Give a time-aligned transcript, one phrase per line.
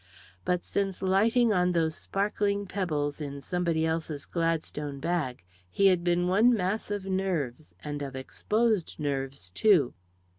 [0.45, 6.27] But since lighting on those sparkling pebbles in somebody else's Gladstone bag, he had been
[6.27, 9.93] one mass of nerves, and of exposed nerves, too.